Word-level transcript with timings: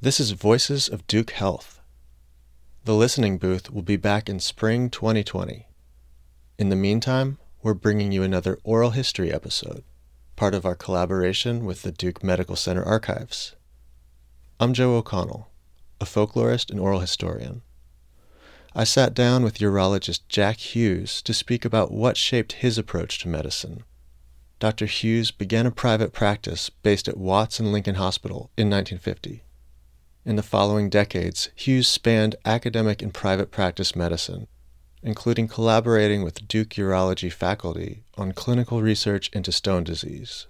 This 0.00 0.20
is 0.20 0.30
Voices 0.30 0.88
of 0.88 1.04
Duke 1.08 1.32
Health. 1.32 1.80
The 2.84 2.94
listening 2.94 3.36
booth 3.36 3.72
will 3.72 3.82
be 3.82 3.96
back 3.96 4.28
in 4.28 4.38
spring 4.38 4.90
2020. 4.90 5.66
In 6.56 6.68
the 6.68 6.76
meantime, 6.76 7.38
we're 7.64 7.74
bringing 7.74 8.12
you 8.12 8.22
another 8.22 8.60
oral 8.62 8.90
history 8.90 9.32
episode, 9.32 9.82
part 10.36 10.54
of 10.54 10.64
our 10.64 10.76
collaboration 10.76 11.64
with 11.64 11.82
the 11.82 11.90
Duke 11.90 12.22
Medical 12.22 12.54
Center 12.54 12.84
Archives. 12.84 13.56
I'm 14.60 14.72
Joe 14.72 14.94
O'Connell, 14.94 15.50
a 16.00 16.04
folklorist 16.04 16.70
and 16.70 16.78
oral 16.78 17.00
historian. 17.00 17.62
I 18.76 18.84
sat 18.84 19.14
down 19.14 19.42
with 19.42 19.58
urologist 19.58 20.20
Jack 20.28 20.58
Hughes 20.58 21.20
to 21.22 21.34
speak 21.34 21.64
about 21.64 21.90
what 21.90 22.16
shaped 22.16 22.52
his 22.52 22.78
approach 22.78 23.18
to 23.18 23.28
medicine. 23.28 23.82
Dr. 24.60 24.86
Hughes 24.86 25.32
began 25.32 25.66
a 25.66 25.72
private 25.72 26.12
practice 26.12 26.70
based 26.70 27.08
at 27.08 27.16
Watts 27.16 27.58
and 27.58 27.72
Lincoln 27.72 27.96
Hospital 27.96 28.52
in 28.56 28.70
1950. 28.70 29.42
In 30.28 30.36
the 30.36 30.42
following 30.42 30.90
decades, 30.90 31.48
Hughes 31.54 31.88
spanned 31.88 32.36
academic 32.44 33.00
and 33.00 33.14
private 33.14 33.50
practice 33.50 33.96
medicine, 33.96 34.46
including 35.02 35.48
collaborating 35.48 36.22
with 36.22 36.46
Duke 36.46 36.74
Urology 36.74 37.32
faculty 37.32 38.04
on 38.18 38.32
clinical 38.32 38.82
research 38.82 39.30
into 39.32 39.50
stone 39.52 39.84
disease. 39.84 40.46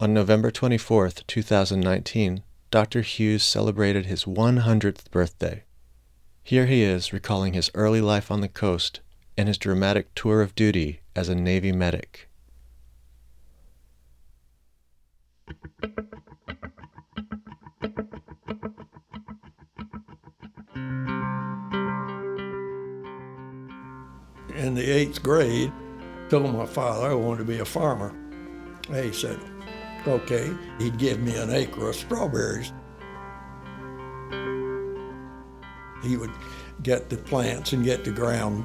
On 0.00 0.14
November 0.14 0.50
24, 0.50 1.10
2019, 1.10 2.42
Dr. 2.70 3.02
Hughes 3.02 3.42
celebrated 3.42 4.06
his 4.06 4.24
100th 4.24 5.10
birthday. 5.10 5.64
Here 6.42 6.64
he 6.64 6.82
is 6.82 7.12
recalling 7.12 7.52
his 7.52 7.70
early 7.74 8.00
life 8.00 8.30
on 8.30 8.40
the 8.40 8.48
coast 8.48 9.00
and 9.36 9.48
his 9.48 9.58
dramatic 9.58 10.14
tour 10.14 10.40
of 10.40 10.54
duty 10.54 11.02
as 11.14 11.28
a 11.28 11.34
Navy 11.34 11.72
medic. 11.72 12.30
In 24.62 24.74
the 24.74 24.82
eighth 24.82 25.22
grade, 25.22 25.72
told 26.28 26.54
my 26.54 26.66
father 26.66 27.10
I 27.10 27.14
wanted 27.14 27.38
to 27.38 27.44
be 27.44 27.58
a 27.58 27.64
farmer. 27.64 28.14
He 28.88 29.12
said, 29.12 29.38
okay. 30.06 30.50
He'd 30.78 30.98
give 30.98 31.20
me 31.20 31.36
an 31.36 31.50
acre 31.50 31.88
of 31.88 31.96
strawberries. 31.96 32.72
He 36.02 36.16
would 36.16 36.32
get 36.82 37.10
the 37.10 37.16
plants 37.16 37.72
and 37.72 37.84
get 37.84 38.04
the 38.04 38.10
ground 38.10 38.64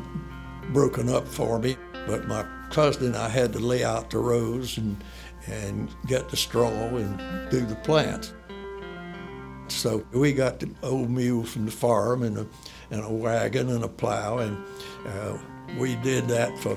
broken 0.74 1.10
up 1.10 1.28
for 1.28 1.60
me. 1.60 1.78
But 2.08 2.28
my 2.28 2.46
cousin 2.72 3.08
and 3.08 3.16
I 3.16 3.30
had 3.30 3.54
to 3.54 3.60
lay 3.60 3.84
out 3.84 4.10
the 4.10 4.18
rows 4.18 4.78
and, 4.78 4.98
and 5.46 5.94
get 6.08 6.30
the 6.30 6.38
straw 6.38 6.72
and 6.72 7.52
do 7.52 7.66
the 7.66 7.76
plants. 7.76 8.34
So 9.68 10.06
we 10.12 10.32
got 10.34 10.60
the 10.60 10.70
old 10.82 11.10
mule 11.10 11.44
from 11.44 11.66
the 11.66 11.72
farm 11.72 12.24
and 12.24 12.38
a, 12.38 12.48
and 12.90 13.04
a 13.04 13.10
wagon 13.10 13.70
and 13.70 13.84
a 13.84 13.88
plow, 13.88 14.38
and 14.40 14.58
uh, 15.06 15.38
we 15.78 15.96
did 15.98 16.28
that 16.30 16.58
for 16.60 16.76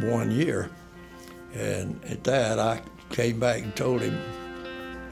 one 0.00 0.30
year. 0.30 0.70
And 1.54 2.02
at 2.04 2.24
that, 2.24 2.58
I 2.58 2.82
came 3.10 3.40
back 3.40 3.62
and 3.62 3.74
told 3.74 4.02
him, 4.02 4.20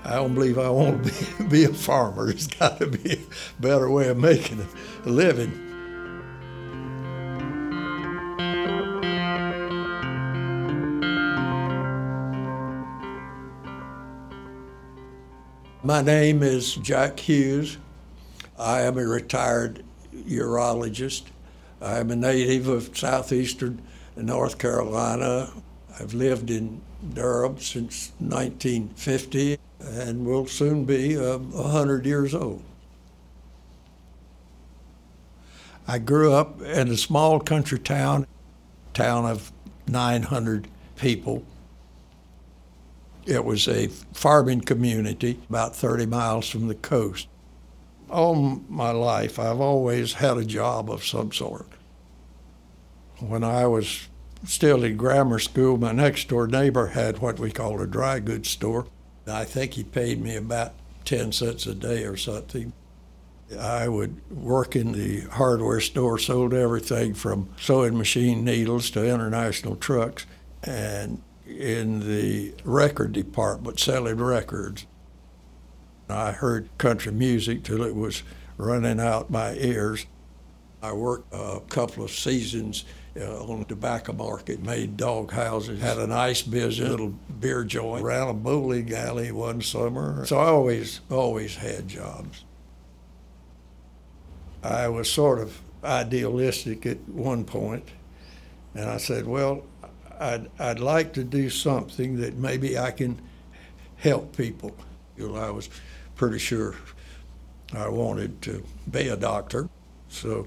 I 0.04 0.16
don't 0.16 0.34
believe 0.34 0.58
I 0.58 0.68
want 0.68 1.04
to 1.04 1.42
be, 1.42 1.44
be 1.48 1.64
a 1.64 1.72
farmer. 1.72 2.26
There's 2.26 2.46
got 2.46 2.78
to 2.78 2.86
be 2.86 3.14
a 3.14 3.62
better 3.62 3.90
way 3.90 4.08
of 4.08 4.18
making 4.18 4.66
a 5.04 5.08
living. 5.08 5.60
My 15.82 16.00
name 16.00 16.42
is 16.42 16.76
Jack 16.76 17.20
Hughes. 17.20 17.76
I 18.58 18.82
am 18.82 18.96
a 18.96 19.06
retired 19.06 19.84
urologist. 20.14 21.24
I 21.84 21.98
am 21.98 22.10
a 22.10 22.16
native 22.16 22.66
of 22.66 22.96
southeastern 22.96 23.82
North 24.16 24.56
Carolina. 24.58 25.52
I've 26.00 26.14
lived 26.14 26.50
in 26.50 26.80
Durham 27.12 27.58
since 27.58 28.12
1950 28.20 29.58
and 29.80 30.24
will 30.24 30.46
soon 30.46 30.86
be 30.86 31.18
uh, 31.18 31.36
100 31.36 32.06
years 32.06 32.34
old. 32.34 32.62
I 35.86 35.98
grew 35.98 36.32
up 36.32 36.62
in 36.62 36.88
a 36.88 36.96
small 36.96 37.38
country 37.38 37.78
town, 37.78 38.26
town 38.94 39.26
of 39.26 39.52
900 39.86 40.66
people. 40.96 41.44
It 43.26 43.44
was 43.44 43.68
a 43.68 43.88
farming 44.14 44.62
community 44.62 45.38
about 45.50 45.76
30 45.76 46.06
miles 46.06 46.48
from 46.48 46.68
the 46.68 46.74
coast. 46.74 47.28
All 48.08 48.62
my 48.68 48.90
life, 48.90 49.38
I've 49.38 49.60
always 49.60 50.14
had 50.14 50.38
a 50.38 50.44
job 50.44 50.90
of 50.90 51.04
some 51.04 51.30
sort. 51.30 51.66
When 53.28 53.42
I 53.42 53.66
was 53.66 54.08
still 54.44 54.84
in 54.84 54.98
grammar 54.98 55.38
school, 55.38 55.78
my 55.78 55.92
next 55.92 56.28
door 56.28 56.46
neighbor 56.46 56.88
had 56.88 57.20
what 57.20 57.38
we 57.38 57.50
called 57.50 57.80
a 57.80 57.86
dry 57.86 58.20
goods 58.20 58.50
store. 58.50 58.86
I 59.26 59.44
think 59.44 59.74
he 59.74 59.84
paid 59.84 60.20
me 60.20 60.36
about 60.36 60.74
10 61.06 61.32
cents 61.32 61.66
a 61.66 61.74
day 61.74 62.04
or 62.04 62.18
something. 62.18 62.74
I 63.58 63.88
would 63.88 64.20
work 64.30 64.76
in 64.76 64.92
the 64.92 65.20
hardware 65.20 65.80
store, 65.80 66.18
sold 66.18 66.52
everything 66.52 67.14
from 67.14 67.48
sewing 67.58 67.96
machine 67.96 68.44
needles 68.44 68.90
to 68.90 69.06
international 69.06 69.76
trucks, 69.76 70.26
and 70.62 71.22
in 71.46 72.00
the 72.00 72.54
record 72.62 73.12
department 73.12 73.80
selling 73.80 74.18
records. 74.18 74.86
I 76.10 76.32
heard 76.32 76.68
country 76.76 77.12
music 77.12 77.64
till 77.64 77.82
it 77.82 77.94
was 77.94 78.22
running 78.58 79.00
out 79.00 79.30
my 79.30 79.54
ears. 79.54 80.04
I 80.82 80.92
worked 80.92 81.32
a 81.32 81.60
couple 81.70 82.04
of 82.04 82.10
seasons 82.10 82.84
uh, 83.16 83.44
on 83.44 83.60
the 83.60 83.64
tobacco 83.64 84.12
market, 84.12 84.62
made 84.62 84.96
dog 84.96 85.32
houses, 85.32 85.80
had 85.80 85.98
an 85.98 86.12
ice 86.12 86.42
business, 86.42 86.88
little 86.88 87.14
beer 87.40 87.64
joint, 87.64 88.04
ran 88.04 88.28
a 88.28 88.34
bowling 88.34 88.92
alley 88.92 89.30
one 89.30 89.62
summer. 89.62 90.24
So 90.26 90.38
I 90.38 90.46
always, 90.46 91.00
always 91.10 91.56
had 91.56 91.88
jobs. 91.88 92.44
I 94.62 94.88
was 94.88 95.10
sort 95.10 95.38
of 95.38 95.60
idealistic 95.84 96.86
at 96.86 96.98
one 97.08 97.44
point, 97.44 97.88
and 98.74 98.88
I 98.88 98.96
said, 98.96 99.26
well, 99.26 99.64
I'd, 100.18 100.50
I'd 100.58 100.80
like 100.80 101.12
to 101.14 101.24
do 101.24 101.50
something 101.50 102.16
that 102.20 102.36
maybe 102.36 102.78
I 102.78 102.90
can 102.90 103.20
help 103.96 104.36
people. 104.36 104.74
You 105.16 105.28
know, 105.28 105.36
I 105.36 105.50
was 105.50 105.68
pretty 106.16 106.38
sure 106.38 106.74
I 107.72 107.88
wanted 107.88 108.40
to 108.42 108.64
be 108.90 109.08
a 109.08 109.16
doctor. 109.16 109.68
So 110.08 110.46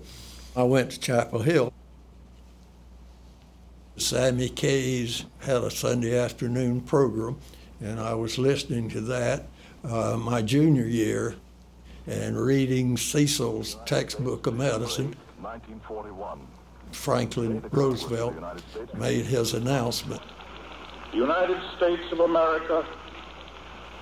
I 0.56 0.64
went 0.64 0.92
to 0.92 1.00
Chapel 1.00 1.40
Hill. 1.40 1.74
Sammy 3.98 4.50
Kaye's 4.50 5.26
had 5.40 5.64
a 5.64 5.72
Sunday 5.72 6.20
afternoon 6.20 6.82
program, 6.82 7.36
and 7.82 8.00
I 8.00 8.14
was 8.14 8.38
listening 8.38 8.90
to 8.90 9.02
that 9.02 9.48
uh, 9.84 10.16
my 10.18 10.44
junior 10.44 10.86
year 10.86 11.34
and 12.06 12.40
reading 12.40 12.96
Cecil's 12.96 13.76
textbook 13.88 14.46
of 14.46 14.56
medicine. 14.56 15.16
1941. 15.42 16.40
Franklin 16.92 17.64
Roosevelt 17.72 18.36
made 18.94 19.26
his 19.26 19.56
announcement. 19.56 20.22
The 21.12 21.18
United 21.18 21.60
States 21.76 22.04
of 22.12 22.20
America 22.20 22.86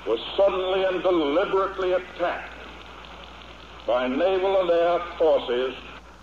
was 0.06 0.20
suddenly 0.36 0.84
and 0.84 1.02
deliberately 1.04 1.94
attacked 1.94 2.52
by 3.88 4.10
naval 4.10 4.62
and 4.62 4.70
air 4.70 5.00
forces 5.18 5.74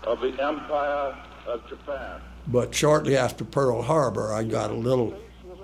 of 0.03 0.21
the 0.21 0.39
Empire 0.39 1.17
of 1.47 1.67
Japan. 1.67 2.21
But 2.47 2.75
shortly 2.75 3.15
after 3.15 3.45
Pearl 3.45 3.83
Harbor, 3.83 4.33
I 4.33 4.43
got 4.43 4.71
a 4.71 4.75
little 4.75 5.17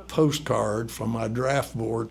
postcard 0.08 0.92
from 0.92 1.10
my 1.10 1.28
draft 1.28 1.78
board. 1.78 2.10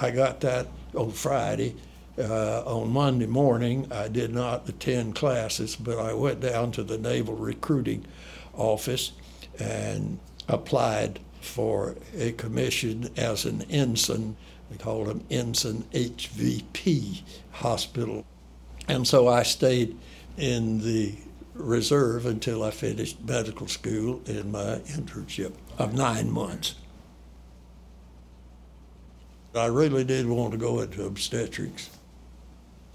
I 0.00 0.10
got 0.10 0.40
that 0.40 0.68
on 0.94 1.10
Friday. 1.10 1.76
Uh, 2.16 2.62
on 2.64 2.92
Monday 2.92 3.26
morning, 3.26 3.90
I 3.90 4.06
did 4.06 4.32
not 4.32 4.68
attend 4.68 5.16
classes, 5.16 5.74
but 5.74 5.98
I 5.98 6.14
went 6.14 6.38
down 6.38 6.70
to 6.72 6.84
the 6.84 6.96
Naval 6.96 7.34
Recruiting 7.34 8.06
Office 8.54 9.10
and 9.58 10.20
applied 10.48 11.18
for 11.40 11.96
a 12.16 12.30
commission 12.32 13.10
as 13.16 13.44
an 13.44 13.62
ensign. 13.62 14.36
They 14.70 14.76
called 14.76 15.08
them 15.08 15.24
Ensign 15.28 15.82
HVP 15.92 17.22
Hospital. 17.50 18.24
And 18.86 19.08
so 19.08 19.26
I 19.26 19.42
stayed 19.42 19.96
in 20.36 20.80
the 20.82 21.14
reserve 21.54 22.26
until 22.26 22.62
I 22.62 22.70
finished 22.70 23.18
medical 23.24 23.68
school 23.68 24.20
in 24.26 24.50
my 24.50 24.80
internship 24.86 25.52
of 25.78 25.94
nine 25.94 26.30
months. 26.30 26.74
I 29.54 29.66
really 29.66 30.02
did 30.02 30.26
want 30.26 30.52
to 30.52 30.58
go 30.58 30.80
into 30.80 31.04
obstetrics. 31.04 31.90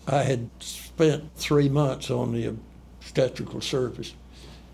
I 0.07 0.23
had 0.23 0.50
spent 0.59 1.29
three 1.35 1.69
months 1.69 2.11
on 2.11 2.33
the 2.33 2.53
obstetrical 3.00 3.61
service, 3.61 4.13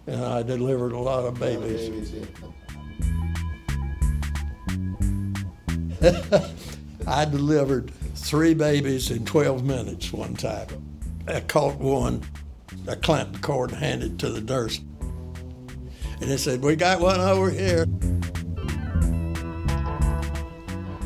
and 0.08 0.24
I 0.24 0.42
delivered 0.42 0.94
a 0.94 1.00
lot 1.00 1.26
of 1.26 1.40
babies. 1.40 2.12
I 7.08 7.26
delivered 7.26 7.92
three 8.16 8.56
babies 8.56 9.12
in 9.12 9.26
12 9.26 9.64
minutes 9.64 10.12
one 10.12 10.36
time. 10.36 10.68
I 11.28 11.42
caught 11.42 11.78
one, 11.78 12.24
Clamped 13.02 13.34
the 13.34 13.40
cord 13.40 13.72
and 13.72 13.80
handed 13.80 14.20
to 14.20 14.30
the 14.30 14.42
nurse. 14.42 14.80
And 16.22 16.32
they 16.32 16.38
said, 16.38 16.62
We 16.62 16.76
got 16.76 17.02
one 17.02 17.20
over 17.20 17.52
here. 17.52 17.86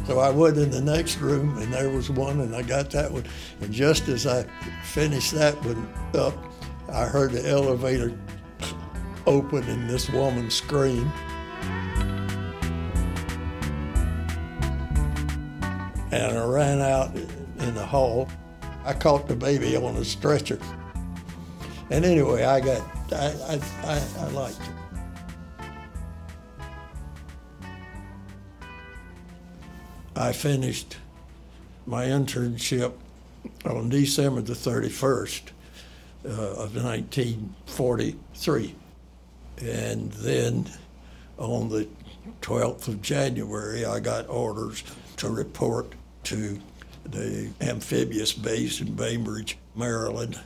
So 0.06 0.19
I 0.19 0.30
went 0.31 0.57
in 0.57 0.71
the 0.71 0.81
next 0.81 1.19
room 1.19 1.57
and 1.57 1.71
there 1.71 1.89
was 1.89 2.10
one 2.10 2.39
and 2.39 2.56
I 2.56 2.62
got 2.62 2.89
that 2.92 3.12
one. 3.12 3.25
And 3.62 3.71
just 3.71 4.07
as 4.07 4.25
I 4.25 4.44
finished 4.83 5.33
that 5.33 5.56
one 5.63 5.88
up, 6.16 6.33
I 6.92 7.06
heard 7.06 7.31
the 7.31 7.48
elevator 7.48 8.18
open 9.27 9.63
and 9.63 9.89
this 9.89 10.10
woman 10.10 10.50
scream. 10.50 11.12
And 16.12 16.38
I 16.38 16.45
ran 16.45 16.81
out 16.81 17.15
in 17.15 17.75
the 17.75 17.86
hall. 17.86 18.27
I 18.86 18.94
caught 18.94 19.27
the 19.27 19.36
baby 19.36 19.75
on 19.75 19.95
a 19.98 20.06
stretcher. 20.06 20.60
And 21.91 22.06
anyway, 22.06 22.44
I 22.44 22.59
got, 22.59 22.83
I, 23.12 23.59
I, 23.83 24.00
I, 24.19 24.27
liked 24.27 24.62
it. 24.62 24.69
I 30.15 30.31
finished 30.31 30.97
my 31.88 32.06
internship 32.06 32.94
on 33.65 33.89
December 33.89 34.41
the 34.41 34.53
31st 34.53 35.41
uh, 36.25 36.30
of 36.30 36.75
1943. 36.75 38.75
And 39.62 40.12
then 40.12 40.69
on 41.38 41.69
the 41.69 41.88
12th 42.41 42.88
of 42.88 43.01
January, 43.01 43.86
I 43.86 44.00
got 44.00 44.30
orders 44.30 44.83
to 45.18 45.30
report 45.30 45.94
to 46.25 46.59
the 47.06 47.50
amphibious 47.62 48.33
base 48.33 48.81
in 48.81 48.94
Bainbridge, 48.94 49.57
Maryland. 49.75 50.39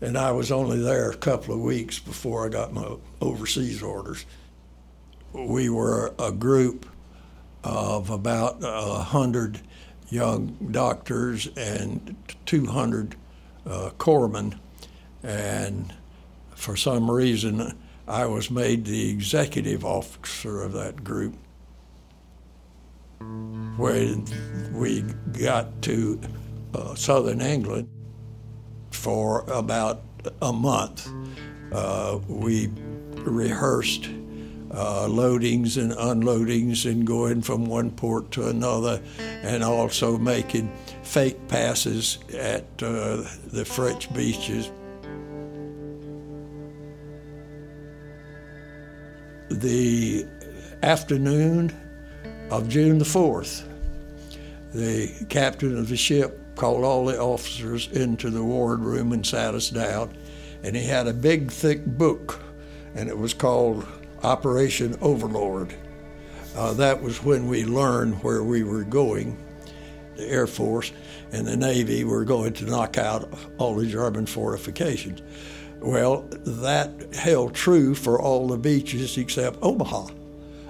And 0.00 0.18
I 0.18 0.32
was 0.32 0.52
only 0.52 0.78
there 0.78 1.10
a 1.10 1.16
couple 1.16 1.54
of 1.54 1.60
weeks 1.60 1.98
before 1.98 2.46
I 2.46 2.50
got 2.50 2.72
my 2.72 2.96
overseas 3.20 3.82
orders. 3.82 4.26
We 5.32 5.70
were 5.70 6.14
a 6.18 6.32
group 6.32 6.86
of 7.64 8.10
about 8.10 8.58
a 8.62 9.02
hundred 9.02 9.60
young 10.08 10.56
doctors 10.70 11.48
and 11.56 12.14
200 12.44 13.16
uh, 13.66 13.90
corpsmen, 13.98 14.58
and 15.22 15.92
for 16.54 16.76
some 16.76 17.10
reason, 17.10 17.76
I 18.06 18.26
was 18.26 18.50
made 18.50 18.84
the 18.84 19.10
executive 19.10 19.84
officer 19.84 20.62
of 20.62 20.72
that 20.74 21.02
group. 21.02 21.34
When 23.18 24.26
we 24.72 25.02
got 25.42 25.82
to 25.82 26.20
uh, 26.74 26.94
southern 26.94 27.40
England 27.40 27.88
for 29.06 29.44
about 29.46 30.02
a 30.42 30.52
month, 30.52 31.08
uh, 31.72 32.18
we 32.26 32.68
rehearsed 33.18 34.06
uh, 34.72 35.06
loadings 35.06 35.80
and 35.80 35.92
unloadings 35.92 36.90
and 36.90 37.06
going 37.06 37.40
from 37.40 37.66
one 37.66 37.88
port 37.92 38.32
to 38.32 38.48
another, 38.48 39.00
and 39.20 39.62
also 39.62 40.18
making 40.18 40.68
fake 41.04 41.36
passes 41.46 42.18
at 42.34 42.64
uh, 42.82 43.22
the 43.52 43.64
French 43.64 44.12
beaches. 44.12 44.72
The 49.52 50.26
afternoon 50.82 51.70
of 52.50 52.68
June 52.68 52.98
the 52.98 53.04
4th, 53.04 53.62
the 54.74 55.26
captain 55.28 55.78
of 55.78 55.88
the 55.88 55.96
ship 55.96 56.42
called 56.56 56.84
all 56.84 57.04
the 57.04 57.20
officers 57.20 57.88
into 57.92 58.30
the 58.30 58.42
wardroom 58.42 59.12
and 59.12 59.24
sat 59.24 59.54
us 59.54 59.70
down, 59.70 60.16
and 60.62 60.74
he 60.74 60.84
had 60.84 61.06
a 61.06 61.12
big, 61.12 61.50
thick 61.50 61.84
book, 61.84 62.40
and 62.94 63.08
it 63.08 63.16
was 63.16 63.34
called 63.34 63.86
Operation 64.22 64.96
Overlord. 65.00 65.74
Uh, 66.56 66.72
that 66.72 67.00
was 67.00 67.22
when 67.22 67.48
we 67.48 67.64
learned 67.64 68.22
where 68.24 68.42
we 68.42 68.64
were 68.64 68.82
going. 68.82 69.38
The 70.16 70.26
Air 70.26 70.46
Force 70.46 70.92
and 71.30 71.46
the 71.46 71.56
Navy 71.56 72.04
were 72.04 72.24
going 72.24 72.54
to 72.54 72.64
knock 72.64 72.96
out 72.96 73.28
all 73.58 73.74
the 73.74 73.86
German 73.86 74.24
fortifications. 74.24 75.20
Well, 75.80 76.22
that 76.44 77.14
held 77.14 77.54
true 77.54 77.94
for 77.94 78.20
all 78.20 78.48
the 78.48 78.56
beaches 78.56 79.18
except 79.18 79.58
Omaha, 79.60 80.08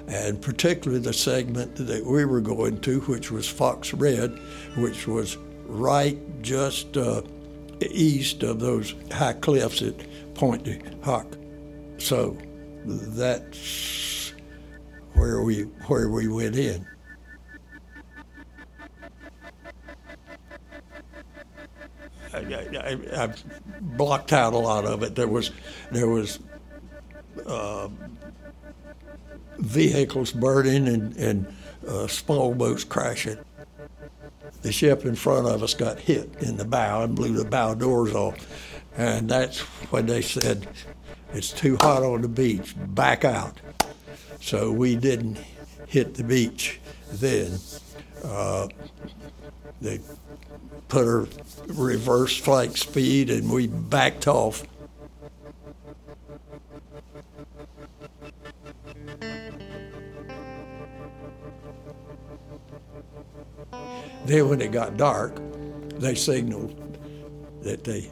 and 0.08 0.42
particularly 0.42 1.00
the 1.00 1.12
segment 1.12 1.76
that 1.76 2.04
we 2.04 2.24
were 2.24 2.40
going 2.40 2.80
to, 2.80 3.00
which 3.02 3.30
was 3.30 3.48
Fox 3.48 3.94
Red, 3.94 4.36
which 4.76 5.06
was 5.06 5.38
right 5.66 6.18
just 6.42 6.96
uh, 6.96 7.22
east 7.80 8.42
of 8.42 8.60
those 8.60 8.94
high 9.12 9.34
cliffs 9.34 9.82
at 9.82 9.94
Pointe 10.34 10.64
du 10.64 10.80
Hoc. 11.02 11.26
So 11.98 12.36
that's 12.84 14.32
where 15.14 15.42
we 15.42 15.62
where 15.88 16.08
we 16.08 16.28
went 16.28 16.56
in. 16.56 16.86
I, 22.32 22.38
I, 22.38 23.24
I, 23.24 23.34
blocked 23.80 24.34
out 24.34 24.52
a 24.52 24.58
lot 24.58 24.84
of 24.84 25.02
it. 25.02 25.14
There 25.14 25.28
was 25.28 25.50
there 25.90 26.08
was 26.08 26.38
uh, 27.46 27.88
vehicles 29.58 30.32
burning 30.32 30.86
and, 30.86 31.16
and 31.16 31.56
uh, 31.88 32.06
small 32.06 32.54
boats 32.54 32.84
crashing. 32.84 33.38
The 34.66 34.72
ship 34.72 35.04
in 35.04 35.14
front 35.14 35.46
of 35.46 35.62
us 35.62 35.74
got 35.74 36.00
hit 36.00 36.28
in 36.40 36.56
the 36.56 36.64
bow 36.64 37.04
and 37.04 37.14
blew 37.14 37.34
the 37.34 37.44
bow 37.44 37.74
doors 37.74 38.12
off, 38.12 38.34
and 38.96 39.28
that's 39.28 39.60
when 39.92 40.06
they 40.06 40.22
said 40.22 40.66
it's 41.32 41.52
too 41.52 41.76
hot 41.76 42.02
on 42.02 42.22
the 42.22 42.28
beach, 42.28 42.74
back 42.76 43.24
out. 43.24 43.60
So 44.40 44.72
we 44.72 44.96
didn't 44.96 45.38
hit 45.86 46.14
the 46.14 46.24
beach 46.24 46.80
then. 47.12 47.60
Uh, 48.24 48.66
they 49.80 50.00
put 50.88 51.06
her 51.06 51.28
reverse 51.68 52.36
flight 52.36 52.72
speed 52.72 53.30
and 53.30 53.48
we 53.48 53.68
backed 53.68 54.26
off. 54.26 54.64
Then 64.26 64.48
when 64.48 64.60
it 64.60 64.72
got 64.72 64.96
dark, 64.96 65.40
they 65.98 66.16
signaled 66.16 66.98
that 67.62 67.84
they 67.84 68.10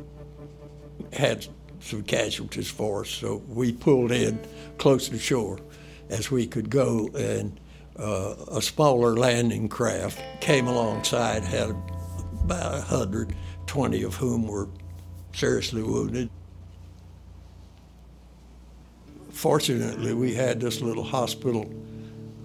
had 1.12 1.46
some 1.80 2.02
casualties 2.02 2.70
for 2.70 3.02
us. 3.02 3.10
So 3.10 3.42
we 3.48 3.72
pulled 3.72 4.12
in 4.12 4.38
close 4.78 5.08
to 5.08 5.18
shore 5.18 5.58
as 6.08 6.30
we 6.30 6.46
could 6.46 6.70
go, 6.70 7.08
and 7.16 7.58
uh, 7.98 8.34
a 8.52 8.62
smaller 8.62 9.16
landing 9.16 9.68
craft 9.68 10.22
came 10.40 10.68
alongside, 10.68 11.42
had 11.42 11.70
about 12.44 12.72
120 12.72 14.02
of 14.02 14.14
whom 14.14 14.46
were 14.46 14.68
seriously 15.32 15.82
wounded. 15.82 16.30
Fortunately, 19.30 20.14
we 20.14 20.32
had 20.32 20.60
this 20.60 20.80
little 20.80 21.02
hospital, 21.02 21.72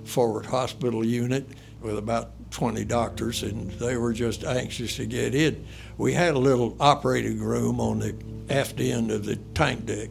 forward 0.05 0.45
hospital 0.47 1.05
unit 1.05 1.47
with 1.81 1.97
about 1.97 2.31
20 2.51 2.85
doctors, 2.85 3.43
and 3.43 3.71
they 3.71 3.97
were 3.97 4.13
just 4.13 4.43
anxious 4.43 4.95
to 4.97 5.05
get 5.05 5.35
in. 5.35 5.65
We 5.97 6.13
had 6.13 6.33
a 6.35 6.39
little 6.39 6.75
operating 6.79 7.39
room 7.39 7.79
on 7.79 7.99
the 7.99 8.15
aft 8.49 8.79
end 8.79 9.11
of 9.11 9.25
the 9.25 9.35
tank 9.53 9.85
deck 9.85 10.09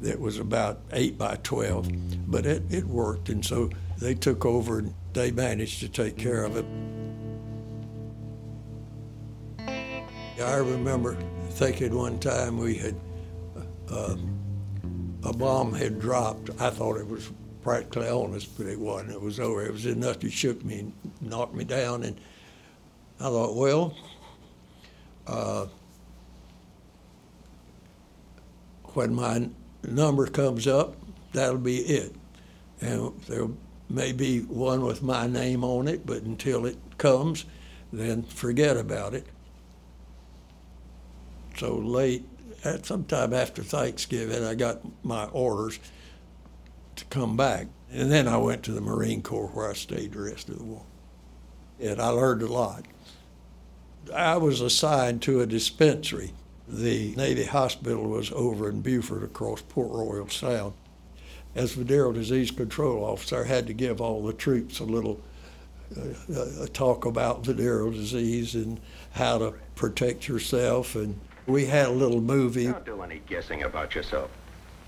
that 0.00 0.20
was 0.20 0.38
about 0.38 0.80
8 0.92 1.18
by 1.18 1.36
12, 1.42 1.90
but 2.30 2.46
it, 2.46 2.62
it 2.70 2.84
worked, 2.84 3.28
and 3.28 3.44
so 3.44 3.70
they 3.98 4.14
took 4.14 4.44
over 4.44 4.78
and 4.78 4.94
they 5.12 5.30
managed 5.30 5.80
to 5.80 5.88
take 5.88 6.16
care 6.16 6.44
of 6.44 6.56
it. 6.56 6.66
I 10.38 10.56
remember 10.56 11.16
thinking 11.50 11.94
one 11.94 12.18
time 12.18 12.58
we 12.58 12.74
had, 12.74 12.94
uh, 13.90 14.16
a 15.24 15.32
bomb 15.32 15.72
had 15.72 15.98
dropped. 15.98 16.50
I 16.60 16.68
thought 16.68 16.98
it 16.98 17.08
was 17.08 17.30
practically 17.66 18.08
on 18.08 18.32
us, 18.32 18.44
but 18.44 18.66
it 18.66 18.78
wasn't. 18.78 19.10
It 19.10 19.20
was 19.20 19.40
over. 19.40 19.66
It 19.66 19.72
was 19.72 19.86
enough 19.86 20.20
to 20.20 20.30
shook 20.30 20.64
me 20.64 20.78
and 20.78 20.92
knock 21.20 21.52
me 21.52 21.64
down, 21.64 22.04
and 22.04 22.16
I 23.18 23.24
thought, 23.24 23.56
well, 23.56 23.92
uh, 25.26 25.66
when 28.94 29.12
my 29.12 29.50
number 29.82 30.28
comes 30.28 30.68
up, 30.68 30.94
that'll 31.32 31.58
be 31.58 31.78
it. 31.78 32.14
And 32.80 33.20
there 33.22 33.48
may 33.90 34.12
be 34.12 34.42
one 34.42 34.84
with 34.84 35.02
my 35.02 35.26
name 35.26 35.64
on 35.64 35.88
it, 35.88 36.06
but 36.06 36.22
until 36.22 36.66
it 36.66 36.78
comes, 36.98 37.46
then 37.92 38.22
forget 38.22 38.76
about 38.76 39.12
it. 39.12 39.26
So 41.56 41.74
late, 41.74 42.28
at 42.62 42.86
sometime 42.86 43.34
after 43.34 43.64
Thanksgiving, 43.64 44.44
I 44.44 44.54
got 44.54 44.82
my 45.04 45.24
orders 45.24 45.80
come 47.16 47.36
back. 47.36 47.68
And 47.90 48.12
then 48.12 48.28
I 48.28 48.36
went 48.36 48.62
to 48.64 48.72
the 48.72 48.80
Marine 48.82 49.22
Corps 49.22 49.48
where 49.48 49.70
I 49.70 49.72
stayed 49.72 50.12
the 50.12 50.20
rest 50.20 50.50
of 50.50 50.58
the 50.58 50.64
war. 50.64 50.82
and 51.80 52.00
I 52.00 52.08
learned 52.08 52.42
a 52.42 52.46
lot. 52.46 52.84
I 54.14 54.36
was 54.36 54.60
assigned 54.60 55.22
to 55.22 55.40
a 55.40 55.46
dispensary. 55.46 56.32
The 56.68 57.14
Navy 57.16 57.44
hospital 57.44 58.04
was 58.04 58.30
over 58.32 58.68
in 58.68 58.82
Beaufort 58.82 59.22
across 59.22 59.62
Port 59.62 59.90
Royal 59.92 60.28
Sound. 60.28 60.74
As 61.54 61.72
venereal 61.72 62.12
disease 62.12 62.50
control 62.50 63.02
officer, 63.02 63.44
I 63.44 63.48
had 63.48 63.66
to 63.68 63.72
give 63.72 64.00
all 64.00 64.22
the 64.22 64.34
troops 64.34 64.78
a 64.80 64.84
little 64.84 65.20
uh, 65.96 66.40
uh, 66.40 66.66
talk 66.72 67.06
about 67.06 67.46
venereal 67.46 67.92
disease 67.92 68.54
and 68.54 68.78
how 69.12 69.38
to 69.38 69.54
protect 69.74 70.28
yourself. 70.28 70.94
And 70.94 71.18
we 71.46 71.64
had 71.64 71.86
a 71.88 71.92
little 71.92 72.20
movie. 72.20 72.66
Don't 72.66 72.84
do 72.84 73.02
any 73.02 73.22
guessing 73.26 73.62
about 73.62 73.94
yourself. 73.94 74.30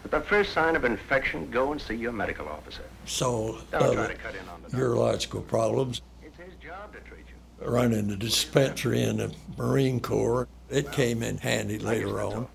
At 0.05 0.11
the 0.11 0.21
first 0.21 0.52
sign 0.52 0.76
of 0.76 0.85
infection, 0.85 1.50
go 1.50 1.73
and 1.73 1.81
see 1.81 1.95
your 1.95 2.12
medical 2.12 2.49
officer. 2.49 2.85
So, 3.05 3.59
Don't 3.71 3.83
uh, 3.83 3.93
try 3.95 4.07
to 4.07 4.14
cut 4.14 4.35
in 4.35 4.49
on 4.49 4.62
the 4.62 4.71
doctor. 4.71 4.88
urological 4.88 5.47
problems. 5.47 6.02
It's 6.23 6.37
his 6.37 6.55
job 6.62 6.93
to 6.95 7.00
treat 7.00 7.25
you. 7.28 7.67
Running 7.69 8.09
the 8.09 8.17
dispensary 8.17 9.02
in 9.02 9.19
the 9.19 9.35
Marine 9.57 10.00
Corps, 10.00 10.47
it 10.71 10.93
came 10.93 11.23
in 11.23 11.38
handy 11.38 11.78
later 11.78 12.21
on. 12.23 12.47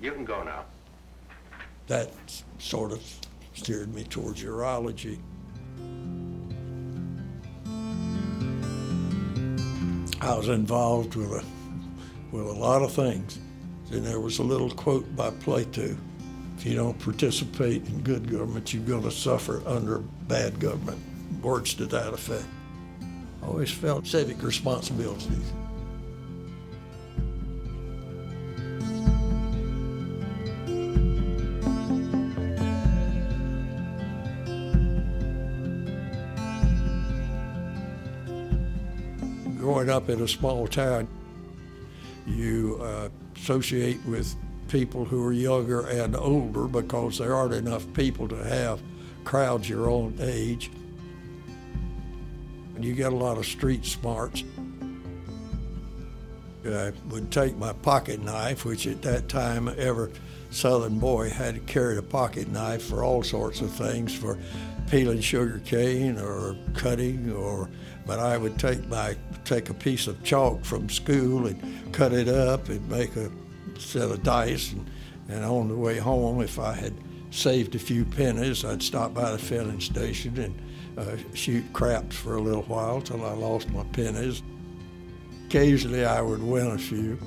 You 0.00 0.12
can 0.12 0.24
go 0.24 0.42
now. 0.44 0.64
That 1.88 2.10
sort 2.58 2.92
of 2.92 3.02
steered 3.54 3.94
me 3.94 4.04
towards 4.04 4.42
urology. 4.42 5.18
I 10.20 10.34
was 10.36 10.48
involved 10.48 11.16
with 11.16 11.30
a 11.32 11.44
with 12.32 12.46
a 12.46 12.52
lot 12.52 12.82
of 12.82 12.92
things. 12.92 13.38
And 13.92 14.04
there 14.04 14.20
was 14.20 14.38
a 14.38 14.42
little 14.42 14.70
quote 14.70 15.14
by 15.14 15.30
Plato 15.30 15.96
if 16.64 16.70
you 16.70 16.76
don't 16.76 16.98
participate 16.98 17.86
in 17.88 18.00
good 18.00 18.30
government, 18.30 18.72
you're 18.72 18.82
going 18.84 19.02
to 19.02 19.10
suffer 19.10 19.62
under 19.66 19.98
bad 19.98 20.58
government. 20.58 20.98
Words 21.42 21.74
to 21.74 21.84
that 21.84 22.14
effect. 22.14 22.46
I 23.42 23.46
always 23.46 23.70
felt 23.70 24.06
civic 24.06 24.42
responsibilities. 24.42 25.28
Growing 39.58 39.90
up 39.90 40.08
in 40.08 40.22
a 40.22 40.28
small 40.28 40.66
town, 40.66 41.08
you 42.26 42.78
uh, 42.80 43.10
associate 43.36 44.02
with 44.06 44.34
people 44.74 45.04
who 45.04 45.24
are 45.24 45.32
younger 45.32 45.86
and 45.86 46.16
older 46.16 46.66
because 46.66 47.18
there 47.18 47.32
aren't 47.32 47.54
enough 47.54 47.86
people 47.92 48.26
to 48.26 48.34
have 48.34 48.82
crowds 49.22 49.68
your 49.68 49.88
own 49.88 50.12
age. 50.20 50.68
And 52.74 52.84
you 52.84 52.92
get 52.92 53.12
a 53.12 53.16
lot 53.16 53.38
of 53.38 53.46
street 53.46 53.84
smarts. 53.84 54.42
I 56.66 56.90
would 57.08 57.30
take 57.30 57.56
my 57.56 57.72
pocket 57.72 58.20
knife, 58.20 58.64
which 58.64 58.88
at 58.88 59.00
that 59.02 59.28
time 59.28 59.68
every 59.78 60.10
Southern 60.50 60.98
boy 60.98 61.30
had 61.30 61.64
carried 61.68 61.98
a 61.98 62.02
pocket 62.02 62.48
knife 62.48 62.82
for 62.82 63.04
all 63.04 63.22
sorts 63.22 63.60
of 63.60 63.70
things, 63.70 64.12
for 64.12 64.36
peeling 64.90 65.20
sugar 65.20 65.60
cane 65.64 66.18
or 66.18 66.56
cutting, 66.74 67.30
or 67.30 67.70
but 68.06 68.18
I 68.18 68.36
would 68.36 68.58
take 68.58 68.84
my 68.88 69.16
take 69.44 69.70
a 69.70 69.74
piece 69.74 70.08
of 70.08 70.24
chalk 70.24 70.64
from 70.64 70.88
school 70.88 71.46
and 71.46 71.92
cut 71.92 72.12
it 72.12 72.26
up 72.26 72.68
and 72.70 72.88
make 72.88 73.14
a 73.14 73.30
set 73.80 74.10
of 74.10 74.22
dice, 74.22 74.72
and, 74.72 74.88
and 75.28 75.44
on 75.44 75.68
the 75.68 75.76
way 75.76 75.98
home, 75.98 76.40
if 76.40 76.58
I 76.58 76.72
had 76.72 76.94
saved 77.30 77.74
a 77.74 77.78
few 77.78 78.04
pennies, 78.04 78.64
I'd 78.64 78.82
stop 78.82 79.12
by 79.12 79.32
the 79.32 79.38
filling 79.38 79.80
station 79.80 80.38
and 80.38 80.98
uh, 80.98 81.16
shoot 81.34 81.64
craps 81.72 82.16
for 82.16 82.36
a 82.36 82.40
little 82.40 82.62
while 82.62 83.00
till 83.00 83.24
I 83.24 83.32
lost 83.32 83.68
my 83.70 83.84
pennies. 83.92 84.42
Occasionally, 85.46 86.04
I 86.04 86.20
would 86.20 86.42
win 86.42 86.68
a 86.68 86.78
few. 86.78 87.18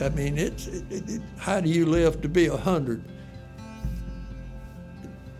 I 0.00 0.08
mean, 0.10 0.38
it's 0.38 0.66
it, 0.66 0.84
it, 0.90 1.22
how 1.36 1.60
do 1.60 1.68
you 1.68 1.84
live 1.84 2.22
to 2.22 2.28
be 2.28 2.46
a 2.46 2.56
hundred? 2.56 3.04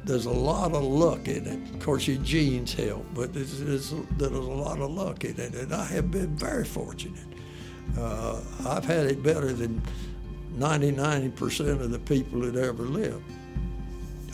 There's 0.05 0.27
a 0.27 0.31
lot 0.31 0.73
of 0.73 0.83
luck 0.83 1.29
in 1.29 1.47
it. 1.47 1.75
Of 1.75 1.81
course, 1.81 2.09
your 2.09 2.23
genes 2.23 2.73
help, 2.73 3.07
but 3.15 3.35
there's, 3.35 3.61
there's, 3.61 3.95
there's 4.17 4.33
a 4.33 4.41
lot 4.41 4.81
of 4.81 4.91
luck 4.91 5.25
in 5.25 5.39
it, 5.39 5.55
and 5.55 5.75
I 5.75 5.85
have 5.87 6.11
been 6.11 6.37
very 6.37 6.65
fortunate. 6.65 7.27
Uh, 7.99 8.41
I've 8.67 8.85
had 8.85 9.07
it 9.07 9.23
better 9.23 9.53
than 9.53 9.83
99% 10.57 11.81
of 11.81 11.91
the 11.91 11.99
people 11.99 12.41
that 12.41 12.57
ever 12.57 12.85
lived. 12.85 13.25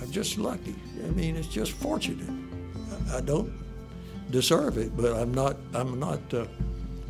I'm 0.00 0.10
just 0.10 0.38
lucky. 0.38 0.74
I 1.04 1.08
mean, 1.10 1.36
it's 1.36 1.48
just 1.48 1.72
fortunate. 1.72 2.28
I, 3.10 3.18
I 3.18 3.20
don't 3.20 3.52
deserve 4.30 4.78
it, 4.78 4.96
but 4.96 5.16
I'm 5.16 5.32
not. 5.32 5.56
I'm 5.74 5.98
not. 5.98 6.20
Uh, 6.32 6.46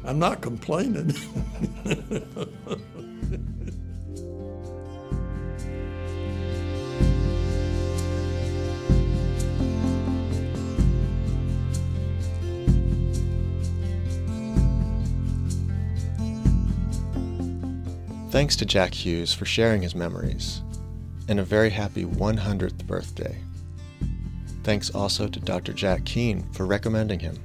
I'm 0.04 0.18
not 0.18 0.40
complaining. 0.40 1.12
Thanks 18.36 18.56
to 18.56 18.66
Jack 18.66 18.92
Hughes 18.92 19.32
for 19.32 19.46
sharing 19.46 19.80
his 19.80 19.94
memories, 19.94 20.60
and 21.26 21.40
a 21.40 21.42
very 21.42 21.70
happy 21.70 22.04
100th 22.04 22.86
birthday. 22.86 23.38
Thanks 24.62 24.90
also 24.90 25.26
to 25.26 25.40
Dr. 25.40 25.72
Jack 25.72 26.04
Keene 26.04 26.42
for 26.52 26.66
recommending 26.66 27.18
him. 27.18 27.38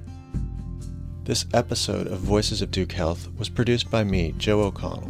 This 1.23 1.45
episode 1.53 2.07
of 2.07 2.19
Voices 2.19 2.61
of 2.61 2.71
Duke 2.71 2.91
Health 2.91 3.29
was 3.37 3.47
produced 3.47 3.89
by 3.89 4.03
me, 4.03 4.35
Joe 4.37 4.63
O'Connell. 4.63 5.07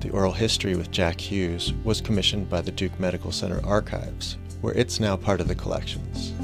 The 0.00 0.10
oral 0.10 0.32
history 0.32 0.76
with 0.76 0.90
Jack 0.90 1.18
Hughes 1.18 1.72
was 1.82 2.02
commissioned 2.02 2.50
by 2.50 2.60
the 2.60 2.70
Duke 2.70 3.00
Medical 3.00 3.32
Center 3.32 3.64
Archives, 3.64 4.36
where 4.60 4.74
it's 4.74 5.00
now 5.00 5.16
part 5.16 5.40
of 5.40 5.48
the 5.48 5.54
collections. 5.54 6.34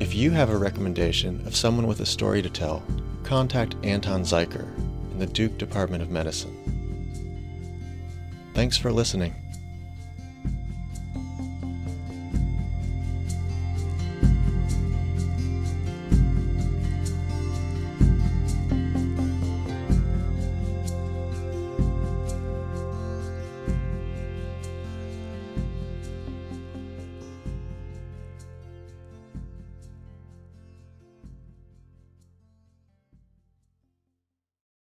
If 0.00 0.14
you 0.14 0.30
have 0.30 0.48
a 0.48 0.56
recommendation 0.56 1.46
of 1.46 1.54
someone 1.54 1.86
with 1.86 2.00
a 2.00 2.06
story 2.06 2.40
to 2.40 2.48
tell, 2.48 2.82
contact 3.26 3.74
Anton 3.82 4.22
Zuiker 4.22 4.74
in 5.10 5.18
the 5.18 5.26
Duke 5.26 5.58
Department 5.58 6.02
of 6.02 6.10
Medicine. 6.10 6.54
Thanks 8.54 8.78
for 8.78 8.92
listening. 8.92 9.34